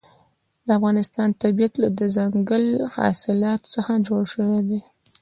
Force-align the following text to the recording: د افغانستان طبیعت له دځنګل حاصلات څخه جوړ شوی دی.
د 0.65 0.67
افغانستان 0.77 1.29
طبیعت 1.43 1.73
له 1.83 1.87
دځنګل 1.99 2.65
حاصلات 2.95 3.61
څخه 3.73 3.93
جوړ 4.07 4.21
شوی 4.33 4.61
دی. 4.69 4.79